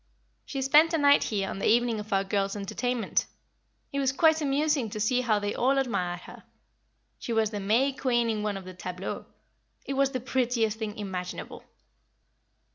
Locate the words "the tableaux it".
8.65-9.93